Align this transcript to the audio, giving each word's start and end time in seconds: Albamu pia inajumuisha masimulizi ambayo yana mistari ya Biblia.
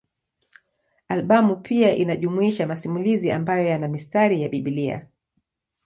Albamu 1.07 1.55
pia 1.57 1.95
inajumuisha 1.95 2.67
masimulizi 2.67 3.31
ambayo 3.31 3.65
yana 3.67 3.87
mistari 3.87 4.41
ya 4.41 4.49
Biblia. 4.49 5.07